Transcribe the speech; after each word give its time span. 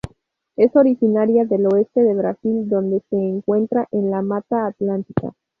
Es 0.55 0.75
originaria 0.75 1.45
del 1.45 1.67
oeste 1.67 2.01
de 2.03 2.15
Brasil 2.15 2.67
donde 2.67 3.03
se 3.11 3.17
encuentra 3.17 3.87
en 3.91 4.09
la 4.09 4.23
Mata 4.23 4.65
Atlántica. 4.65 5.35